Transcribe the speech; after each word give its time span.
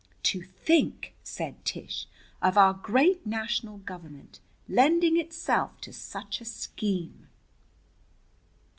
"To 0.23 0.41
think," 0.41 1.13
said 1.23 1.63
Tish, 1.63 2.07
"of 2.41 2.57
our 2.57 2.73
great 2.73 3.23
National 3.23 3.77
Government 3.77 4.39
lending 4.67 5.15
itself 5.15 5.79
to 5.81 5.93
such 5.93 6.41
a 6.41 6.45
scheme!" 6.45 7.27